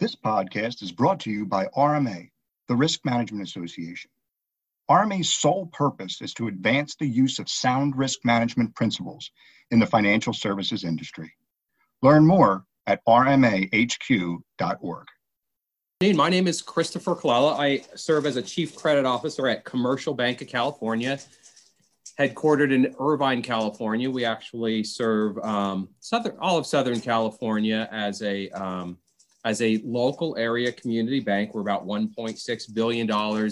[0.00, 2.28] This podcast is brought to you by RMA,
[2.66, 4.10] the Risk Management Association.
[4.90, 9.30] RMA's sole purpose is to advance the use of sound risk management principles
[9.70, 11.32] in the financial services industry.
[12.02, 15.06] Learn more at rmahq.org.
[16.00, 17.56] My name is Christopher Colella.
[17.56, 21.20] I serve as a Chief Credit Officer at Commercial Bank of California,
[22.18, 24.10] headquartered in Irvine, California.
[24.10, 28.98] We actually serve um, southern, all of Southern California as a um,
[29.44, 31.54] as a local area community bank.
[31.54, 33.50] We're about $1.6 billion.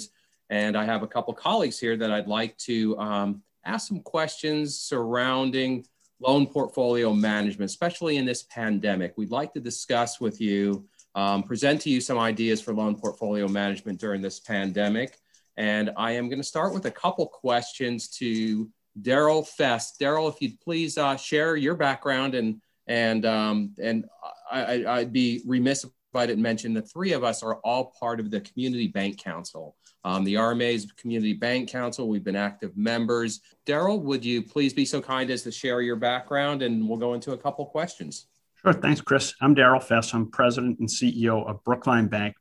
[0.51, 4.79] And I have a couple colleagues here that I'd like to um, ask some questions
[4.79, 5.87] surrounding
[6.21, 9.15] loan portfolio management, especially in this pandemic.
[9.17, 13.49] We'd like to discuss with you, um, present to you some ideas for loan portfolio
[13.49, 15.19] management during this pandemic.
[15.57, 18.71] And I am going to start with a couple questions to
[19.01, 19.97] Darryl Fess.
[20.01, 22.61] Darryl, if you'd please uh, share your background and
[22.93, 24.05] and um, and
[24.51, 28.21] I, would be remiss if I didn't mention the three of us are all part
[28.21, 29.77] of the Community Bank Council.
[30.05, 33.41] Um, the RMA's Community Bank Council, we've been active members.
[33.65, 37.15] Darryl, would you please be so kind as to share your background and we'll go
[37.15, 38.27] into a couple questions.
[38.61, 38.75] Sure.
[38.75, 39.33] Thanks, Chris.
[39.41, 40.13] I'm Darryl Fess.
[40.13, 42.35] I'm president and CEO of Brookline Bank.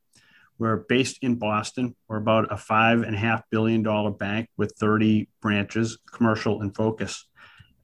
[0.58, 1.96] We're based in Boston.
[2.08, 6.76] We're about a five and a half billion dollar bank with 30 branches, commercial and
[6.76, 7.26] focus.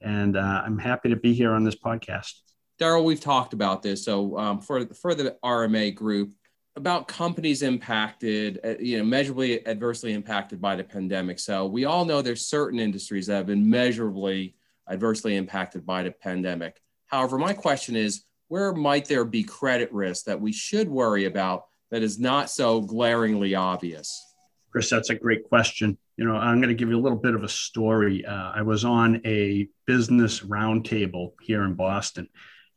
[0.01, 2.33] And uh, I'm happy to be here on this podcast.
[2.79, 4.03] Darryl, we've talked about this.
[4.05, 6.33] So um, for for the RMA group,
[6.75, 11.39] about companies impacted, uh, you know, measurably adversely impacted by the pandemic.
[11.39, 14.55] So we all know there's certain industries that have been measurably
[14.89, 16.81] adversely impacted by the pandemic.
[17.07, 21.65] However, my question is, where might there be credit risk that we should worry about
[21.91, 24.25] that is not so glaringly obvious?
[24.71, 25.97] Chris, that's a great question.
[26.17, 28.25] You know, I'm going to give you a little bit of a story.
[28.25, 32.27] Uh, I was on a business roundtable here in Boston,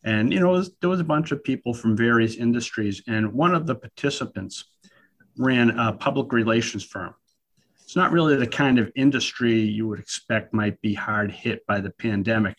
[0.04, 3.02] and, you know, was, there was a bunch of people from various industries.
[3.06, 4.64] And one of the participants
[5.38, 7.14] ran a public relations firm.
[7.82, 11.80] It's not really the kind of industry you would expect might be hard hit by
[11.80, 12.56] the pandemic,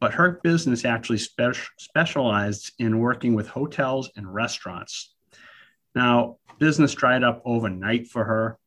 [0.00, 5.14] but her business actually spe- specialized in working with hotels and restaurants.
[5.94, 8.58] Now, business dried up overnight for her,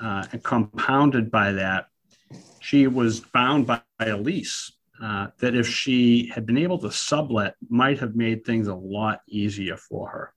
[0.00, 1.86] uh, and compounded by that,
[2.60, 4.72] she was bound by a lease
[5.02, 9.20] uh, that if she had been able to sublet might have made things a lot
[9.28, 10.34] easier for her.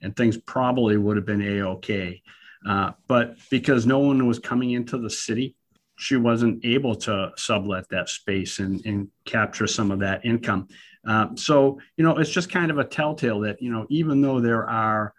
[0.00, 2.22] And things probably would have been a-ok.
[2.66, 5.56] Uh, but because no one was coming into the city
[5.98, 10.68] she wasn't able to sublet that space and, and capture some of that income.
[11.06, 14.40] Uh, so you know it's just kind of a telltale that you know even though
[14.40, 15.12] there are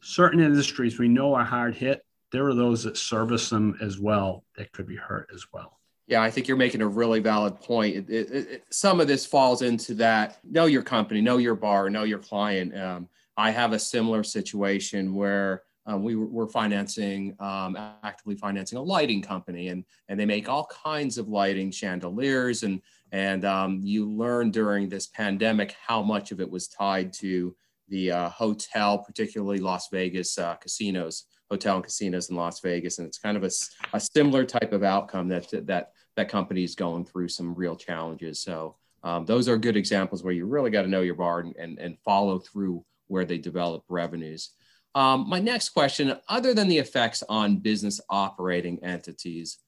[0.00, 4.44] certain industries we know are hard hit there are those that service them as well
[4.56, 5.75] that could be hurt as well
[6.06, 7.96] yeah, I think you're making a really valid point.
[7.96, 11.90] It, it, it, some of this falls into that know your company, know your bar,
[11.90, 12.76] know your client.
[12.78, 18.82] Um, I have a similar situation where um, we were financing, um, actively financing a
[18.82, 24.08] lighting company, and and they make all kinds of lighting, chandeliers, and and um, you
[24.08, 27.54] learn during this pandemic how much of it was tied to
[27.88, 33.06] the uh, hotel, particularly Las Vegas uh, casinos hotel and casinos in Las Vegas, and
[33.06, 33.50] it's kind of a,
[33.92, 38.40] a similar type of outcome that that that company is going through some real challenges.
[38.40, 41.54] So um, those are good examples where you really got to know your bar and,
[41.56, 44.50] and, and, follow through where they develop revenues.
[44.94, 49.58] Um, my next question, other than the effects on business operating entities,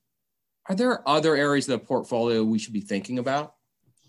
[0.69, 3.54] are there other areas of the portfolio we should be thinking about?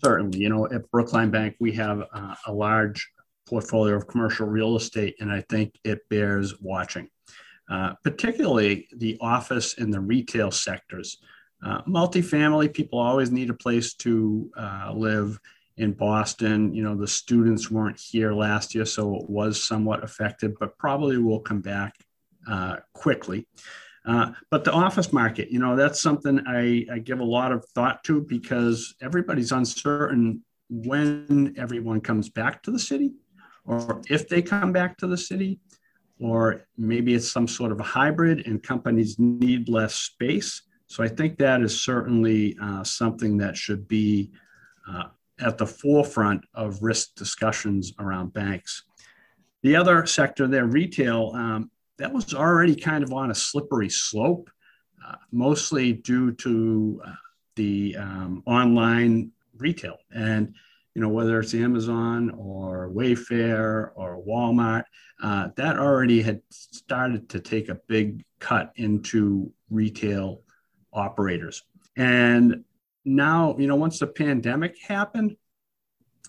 [0.02, 0.38] Certainly.
[0.38, 3.08] You know, at Brookline Bank, we have uh, a large
[3.46, 7.08] portfolio of commercial real estate, and I think it bears watching.
[7.70, 11.18] Uh, particularly the office and the retail sectors.
[11.64, 15.38] Uh, multifamily, people always need a place to uh, live
[15.76, 16.74] in Boston.
[16.74, 21.18] You know, the students weren't here last year, so it was somewhat affected, but probably
[21.18, 21.94] will come back
[22.48, 23.46] uh, quickly.
[24.06, 27.64] Uh, but the office market, you know, that's something I, I give a lot of
[27.74, 33.12] thought to because everybody's uncertain when everyone comes back to the city
[33.66, 35.60] or if they come back to the city
[36.18, 40.62] or maybe it's some sort of a hybrid and companies need less space.
[40.90, 44.32] So I think that is certainly uh, something that should be
[44.90, 45.04] uh,
[45.38, 48.82] at the forefront of risk discussions around banks.
[49.62, 54.50] The other sector there, retail, um, that was already kind of on a slippery slope,
[55.06, 57.12] uh, mostly due to uh,
[57.54, 59.96] the um, online retail.
[60.12, 60.56] And
[60.96, 64.82] you know, whether it's Amazon or Wayfair or Walmart,
[65.22, 70.42] uh, that already had started to take a big cut into retail
[70.92, 71.62] operators.
[71.96, 72.64] And
[73.04, 75.36] now, you know, once the pandemic happened,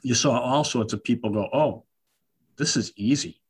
[0.03, 1.83] you saw all sorts of people go, oh,
[2.57, 3.41] this is easy.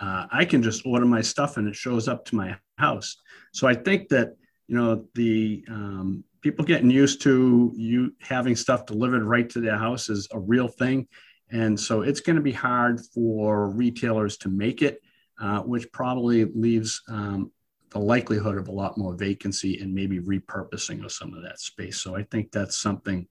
[0.00, 3.16] uh, I can just order my stuff and it shows up to my house.
[3.52, 4.36] So I think that
[4.66, 9.76] you know the um, people getting used to you having stuff delivered right to their
[9.76, 11.08] house is a real thing,
[11.50, 15.02] and so it's going to be hard for retailers to make it,
[15.40, 17.50] uh, which probably leaves um,
[17.90, 22.00] the likelihood of a lot more vacancy and maybe repurposing of some of that space.
[22.00, 23.26] So I think that's something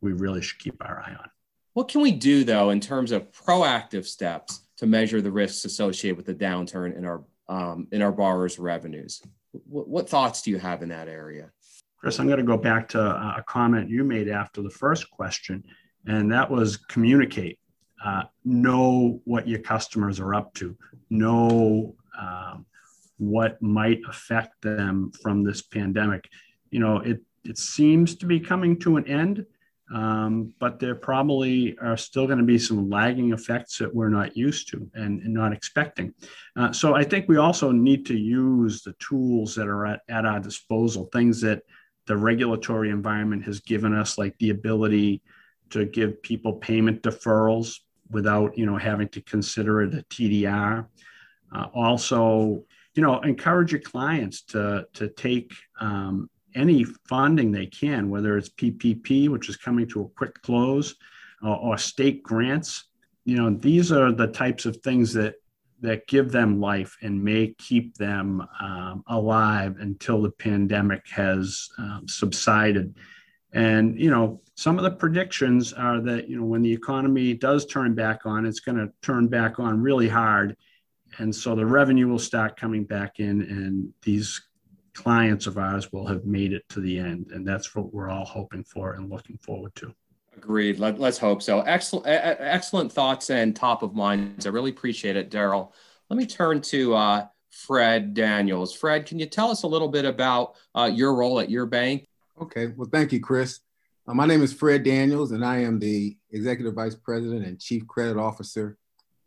[0.00, 1.30] we really should keep our eye on.
[1.74, 6.16] What can we do though in terms of proactive steps to measure the risks associated
[6.16, 9.22] with the downturn in our um, in our borrowers' revenues?
[9.52, 11.50] What, what thoughts do you have in that area?
[11.98, 15.62] Chris, I'm going to go back to a comment you made after the first question,
[16.06, 17.58] and that was communicate.
[18.04, 20.76] Uh, know what your customers are up to.
[21.10, 22.66] Know um,
[23.18, 26.28] what might affect them from this pandemic.
[26.70, 29.44] You know, it it seems to be coming to an end,
[29.92, 34.36] um, but there probably are still going to be some lagging effects that we're not
[34.36, 36.14] used to and, and not expecting.
[36.56, 40.24] Uh, so I think we also need to use the tools that are at, at
[40.24, 41.62] our disposal, things that
[42.06, 45.20] the regulatory environment has given us, like the ability
[45.70, 47.80] to give people payment deferrals
[48.10, 50.86] without, you know, having to consider it a TDR.
[51.54, 52.64] Uh, also,
[52.94, 58.50] you know, encourage your clients to to take um, any funding they can, whether it's
[58.50, 60.94] PPP, which is coming to a quick close,
[61.42, 62.84] or, state grants.
[63.24, 65.34] You know, these are the types of things that
[65.80, 72.04] that give them life and may keep them um, alive until the pandemic has um,
[72.06, 72.96] subsided.
[73.52, 77.66] And you know, some of the predictions are that you know when the economy does
[77.66, 80.56] turn back on, it's going to turn back on really hard,
[81.18, 84.40] and so the revenue will start coming back in, and these
[84.94, 87.30] clients of ours will have made it to the end.
[87.32, 89.94] And that's what we're all hoping for and looking forward to.
[90.36, 90.78] Agreed.
[90.78, 91.60] Let, us hope so.
[91.60, 94.46] Excellent, excellent thoughts and top of minds.
[94.46, 95.72] I really appreciate it, Darryl.
[96.08, 98.74] Let me turn to uh, Fred Daniels.
[98.74, 102.06] Fred, can you tell us a little bit about uh, your role at your bank?
[102.40, 102.68] Okay.
[102.76, 103.60] Well, thank you, Chris.
[104.06, 107.86] Uh, my name is Fred Daniels, and I am the Executive Vice President and Chief
[107.86, 108.76] Credit Officer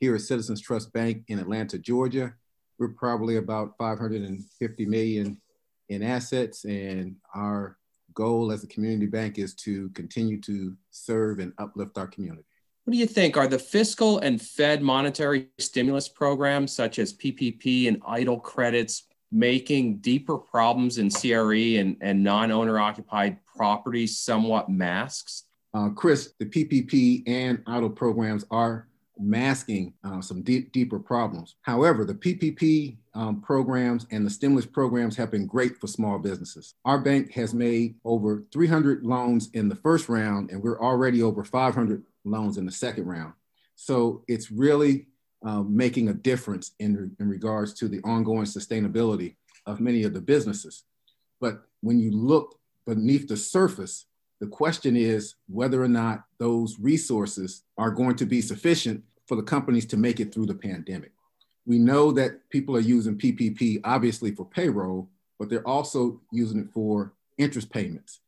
[0.06, 2.31] here at Citizens Trust Bank in Atlanta, Georgia.
[2.78, 5.42] We're probably about 550 million
[5.90, 6.63] in assets.
[6.63, 7.80] And our
[8.13, 12.46] goal as a community bank is to continue to serve and uplift our community.
[12.84, 13.36] What do you think?
[13.36, 19.98] Are the fiscal and Fed monetary stimulus programs such as PPP and EIDL credits making
[19.98, 25.46] deeper problems in CRE and, and non owner occupied properties somewhat masks?
[25.74, 31.56] Uh, Chris, the PPP and EIDL programs are masking uh, some deep, deeper problems.
[31.62, 36.73] However, the PPP um, programs and the stimulus programs have been great for small businesses.
[36.83, 41.44] Our bank has made over 300 loans in the first round, and we're already over
[41.44, 43.33] 500 loans in the second round.
[43.75, 45.07] So it's really
[45.45, 49.35] uh, making a difference in, in regards to the ongoing sustainability
[49.65, 50.83] of many of the businesses.
[51.39, 54.06] But when you look beneath the surface,
[54.39, 59.43] the question is whether or not those resources are going to be sufficient for the
[59.43, 61.11] companies to make it through the pandemic.
[61.65, 65.09] We know that people are using PPP obviously for payroll,
[65.39, 68.19] but they're also using it for interest payments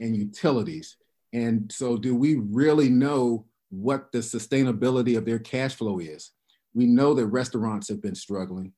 [0.00, 0.96] and utilities.
[1.32, 6.30] And so, do we really know what the sustainability of their cash flow is?
[6.74, 8.72] We know that restaurants have been struggling.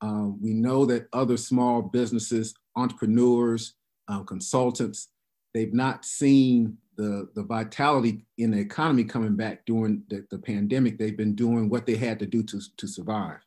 [0.00, 3.74] Um, we know that other small businesses, entrepreneurs,
[4.08, 5.08] um, consultants,
[5.54, 10.98] they've not seen the, the vitality in the economy coming back during the, the pandemic.
[10.98, 13.38] They've been doing what they had to do to, to survive.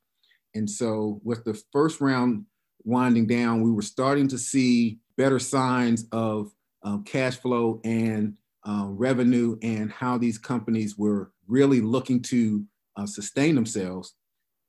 [0.55, 2.45] And so, with the first round
[2.83, 6.51] winding down, we were starting to see better signs of
[6.83, 12.63] um, cash flow and um, revenue and how these companies were really looking to
[12.98, 14.15] uh, sustain themselves.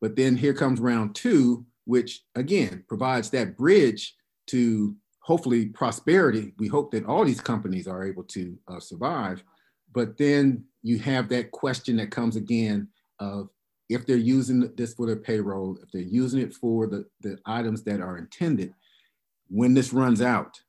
[0.01, 4.15] But then here comes round two, which again provides that bridge
[4.49, 6.53] to hopefully prosperity.
[6.59, 9.43] We hope that all these companies are able to uh, survive.
[9.95, 12.89] But then you have that question that comes again
[13.21, 13.49] of
[13.89, 17.83] if they're using this for their payroll, if they're using it for the, the items
[17.85, 18.75] that are intended,
[19.49, 20.61] when this runs out,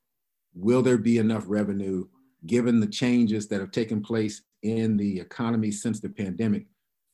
[0.53, 2.07] will there be enough revenue
[2.45, 6.65] given the changes that have taken place in the economy since the pandemic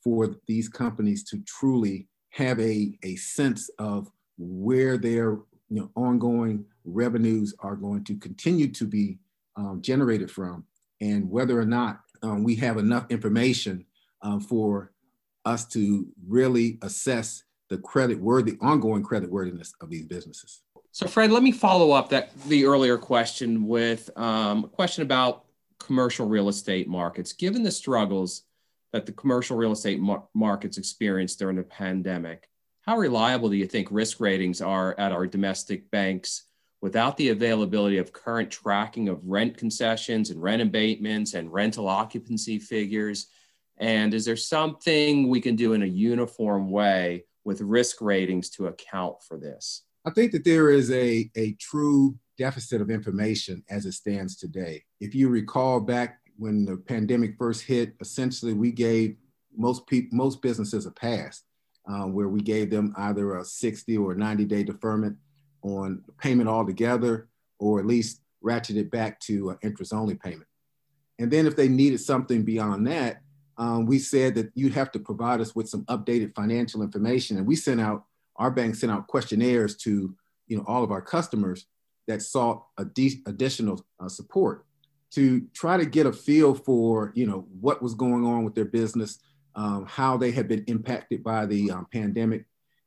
[0.04, 4.08] for these companies to truly have a, a sense of
[4.38, 9.18] where their you know, ongoing revenues are going to continue to be
[9.56, 10.64] um, generated from,
[11.00, 13.84] and whether or not um, we have enough information
[14.22, 14.92] um, for
[15.44, 20.62] us to really assess the credit worthy, ongoing credit worthiness of these businesses.
[20.92, 25.44] So, Fred, let me follow up that the earlier question with um, a question about
[25.78, 27.32] commercial real estate markets.
[27.32, 28.42] Given the struggles
[28.92, 32.48] that the commercial real estate mar- markets experienced during the pandemic,
[32.82, 36.44] how reliable do you think risk ratings are at our domestic banks
[36.82, 42.58] without the availability of current tracking of rent concessions and rent abatements and rental occupancy
[42.58, 43.28] figures?
[43.78, 48.66] And is there something we can do in a uniform way with risk ratings to
[48.66, 49.84] account for this?
[50.04, 54.82] I think that there is a, a true deficit of information as it stands today.
[55.00, 59.16] If you recall back when the pandemic first hit, essentially we gave
[59.56, 61.42] most people, most businesses a pass,
[61.88, 65.16] uh, where we gave them either a 60 or 90 day deferment
[65.62, 67.28] on payment altogether,
[67.58, 70.46] or at least ratchet it back to interest only payment.
[71.18, 73.22] And then if they needed something beyond that,
[73.58, 77.36] um, we said that you'd have to provide us with some updated financial information.
[77.36, 78.04] And we sent out,
[78.36, 80.14] our bank sent out questionnaires to
[80.48, 81.66] you know, all of our customers
[82.08, 84.66] that sought additional uh, support
[85.12, 88.64] to try to get a feel for you know what was going on with their
[88.64, 89.18] business,
[89.54, 92.44] um, how they had been impacted by the um, pandemic,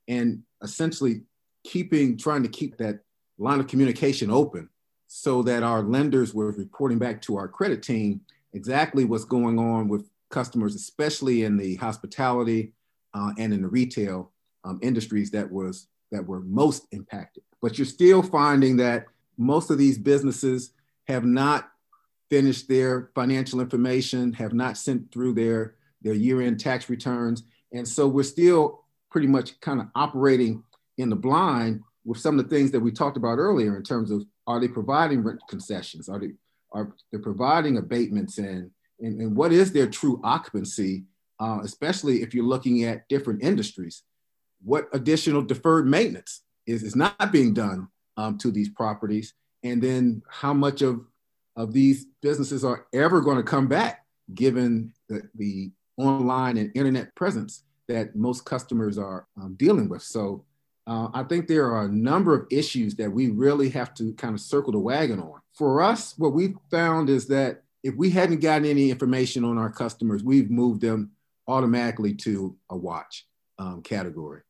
[0.08, 1.22] and essentially
[1.65, 3.00] keeping trying to keep that
[3.38, 4.69] line of communication open
[5.07, 8.22] so that our lenders were reporting back to our credit team
[8.53, 12.72] exactly what's going on with customers, especially in the hospitality
[13.13, 14.31] uh, and in the retail
[14.63, 17.43] um, industries that was that were most impacted.
[17.62, 19.05] But you're still finding that
[19.38, 20.72] most of these businesses
[21.07, 21.69] have not
[22.29, 27.43] finished their financial information, have not sent through their, their year-end tax returns.
[27.72, 30.63] And so we're still pretty much kind of operating
[30.97, 34.11] in the blind with some of the things that we talked about earlier in terms
[34.11, 36.07] of are they providing rent concessions?
[36.07, 36.31] Are they
[36.71, 41.03] are they providing abatements and and, and what is their true occupancy,
[41.39, 44.03] uh, especially if you're looking at different industries?
[44.63, 49.33] What additional deferred maintenance is, is not being done um, to these properties?
[49.63, 51.01] And then how much of,
[51.55, 57.13] of these businesses are ever going to come back given the, the online and internet
[57.15, 60.03] presence that most customers are um, dealing with?
[60.03, 60.45] So
[60.88, 64.36] uh, I think there are a number of issues that we really have to kind
[64.36, 65.42] of circle the wagon on.
[65.54, 69.70] For us, what we found is that if we hadn't gotten any information on our
[69.70, 71.12] customers, we've moved them
[71.48, 73.25] automatically to a watch
[73.58, 74.42] um, category.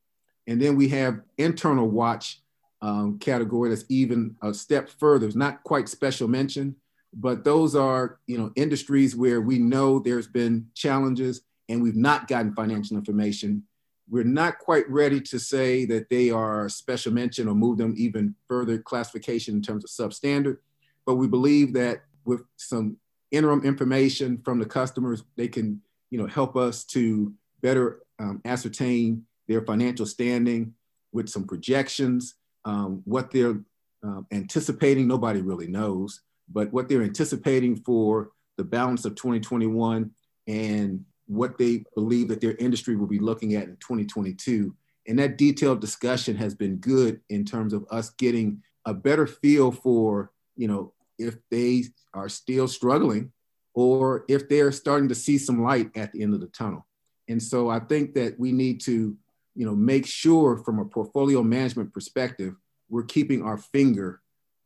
[0.48, 2.42] And then we have internal watch
[2.82, 5.26] um, category that's even a step further.
[5.26, 6.76] It's not quite special mention,
[7.14, 12.28] but those are you know industries where we know there's been challenges and we've not
[12.28, 13.64] gotten financial information
[14.10, 18.36] we're not quite ready to say that they are special mention or move them even
[18.48, 20.58] further classification in terms of substandard.
[21.06, 22.98] But we believe that with some
[23.32, 29.26] interim information from the customers, they can you know, help us to better um, ascertain
[29.48, 30.74] their financial standing
[31.12, 32.36] with some projections,
[32.66, 33.60] um, what they're
[34.04, 36.22] um, anticipating, nobody really knows,
[36.52, 40.12] but what they're anticipating for the balance of 2021
[40.48, 44.76] and what they believe that their industry will be looking at in 2022.
[45.08, 49.72] And that detailed discussion has been good in terms of us getting a better feel
[49.72, 53.32] for, you know, if they are still struggling
[53.74, 56.86] or if they're starting to see some light at the end of the tunnel.
[57.28, 59.16] And so I think that we need to,
[59.56, 62.56] you know, make sure from a portfolio management perspective,
[62.90, 64.22] we're keeping our finger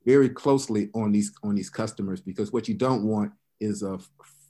[0.06, 4.00] very closely on these on these customers because what you don't want is a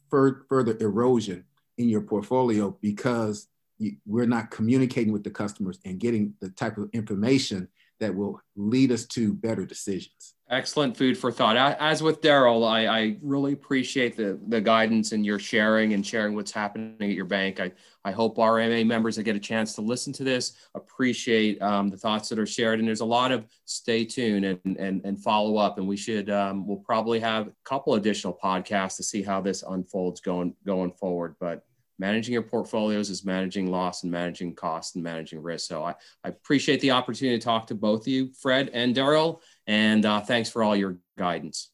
[0.10, 1.44] further erosion
[1.80, 3.48] in your portfolio because
[3.80, 7.68] you, we're not communicating with the customers and getting the type of information
[8.00, 10.36] that will lead us to better decisions.
[10.50, 11.56] Excellent food for thought.
[11.58, 16.34] As with Darryl, I, I, really appreciate the, the guidance and your sharing and sharing
[16.34, 17.60] what's happening at your bank.
[17.60, 17.72] I,
[18.04, 21.98] I hope RMA members that get a chance to listen to this appreciate um, the
[21.98, 22.80] thoughts that are shared.
[22.80, 25.78] And there's a lot of stay tuned and, and, and follow up.
[25.78, 29.62] And we should, um, we'll probably have a couple additional podcasts to see how this
[29.62, 31.36] unfolds going, going forward.
[31.40, 31.64] But
[32.00, 35.68] managing your portfolios is managing loss and managing cost and managing risk.
[35.68, 39.42] So I, I appreciate the opportunity to talk to both of you, Fred and Darryl,
[39.68, 41.68] and uh, thanks for all your guidance.